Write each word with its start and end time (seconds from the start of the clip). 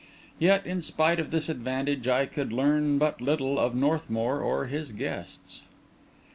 Yet, 0.39 0.65
in 0.65 0.81
spite 0.81 1.19
of 1.19 1.29
this 1.29 1.47
advantage, 1.47 2.07
I 2.07 2.25
could 2.25 2.51
learn 2.51 2.97
but 2.97 3.21
little 3.21 3.59
of 3.59 3.75
Northmour 3.75 4.39
or 4.41 4.65
his 4.65 4.93
guests. 4.93 5.61